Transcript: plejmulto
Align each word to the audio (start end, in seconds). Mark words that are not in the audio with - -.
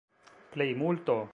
plejmulto 0.53 1.27